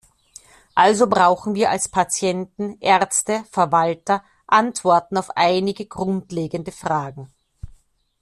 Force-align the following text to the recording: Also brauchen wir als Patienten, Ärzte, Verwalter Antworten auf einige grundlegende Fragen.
Also 0.73 1.05
brauchen 1.05 1.53
wir 1.53 1.69
als 1.69 1.87
Patienten, 1.87 2.75
Ärzte, 2.79 3.43
Verwalter 3.51 4.23
Antworten 4.47 5.15
auf 5.17 5.37
einige 5.37 5.85
grundlegende 5.85 6.71
Fragen. 6.71 7.31